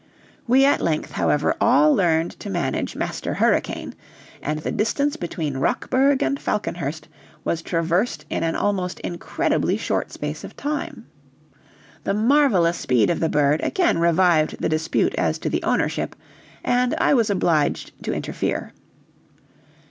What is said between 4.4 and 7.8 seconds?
and the distance between Rockburg and Falconhurst was